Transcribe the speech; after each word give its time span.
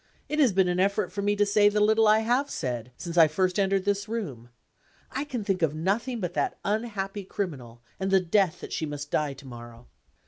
It 0.27 0.39
has 0.39 0.51
been 0.51 0.67
an 0.67 0.79
effort 0.79 1.13
to 1.13 1.21
me 1.21 1.35
to 1.35 1.45
say 1.45 1.69
the 1.69 1.79
little 1.79 2.07
I 2.07 2.21
have 2.21 2.49
said, 2.49 2.91
since 2.97 3.19
I 3.19 3.27
first 3.27 3.59
entered 3.59 3.85
this 3.85 4.07
room. 4.09 4.49
I 5.11 5.23
can 5.23 5.43
think 5.43 5.61
of 5.61 5.75
nothing 5.75 6.19
but 6.19 6.33
that 6.33 6.57
unhappy 6.65 7.23
criminal, 7.23 7.83
and 7.99 8.09
the 8.09 8.19
death 8.19 8.61
that 8.61 8.73
she 8.73 8.87
must 8.87 9.11
die 9.11 9.33
to 9.33 9.45
morrow." 9.45 9.85